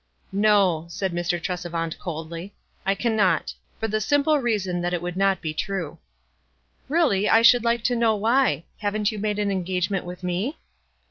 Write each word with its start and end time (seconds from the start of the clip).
"No," 0.51 0.87
said 0.89 1.13
Mr. 1.13 1.39
Tresevant, 1.39 1.99
coldly, 1.99 2.55
"I 2.87 2.95
can 2.95 3.15
not, 3.15 3.53
for 3.79 3.87
the 3.87 4.01
simple 4.01 4.39
reason 4.39 4.81
that 4.81 4.95
it 4.95 5.01
would 5.03 5.15
not 5.15 5.41
be 5.41 5.53
true."" 5.53 5.99
Really, 6.89 7.29
I 7.29 7.43
should 7.43 7.63
like 7.63 7.83
to 7.83 7.95
know 7.95 8.15
why? 8.15 8.63
Haven't 8.79 9.11
you 9.11 9.19
made 9.19 9.37
an 9.37 9.51
engagement 9.51 10.03
with 10.03 10.23
me?" 10.23 10.57